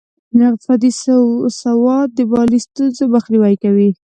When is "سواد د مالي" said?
1.61-2.59